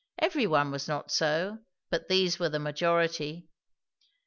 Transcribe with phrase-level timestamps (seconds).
[0.17, 1.59] Every one was not so;
[1.91, 3.49] but these were the majority.